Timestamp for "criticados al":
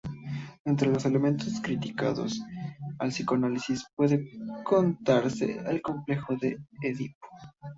1.61-3.09